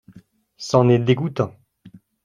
C’en 0.57 0.89
est 0.89 0.97
dégoûtant. 0.97 1.55